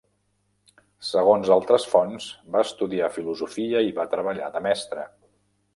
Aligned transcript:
Segons 1.09 1.51
altres 1.57 1.85
fonts, 1.91 2.31
va 2.57 2.65
estudiar 2.69 3.13
filosofia 3.19 3.87
i 3.91 3.95
va 4.01 4.11
treballar 4.17 4.53
de 4.57 4.69
mestre. 4.71 5.07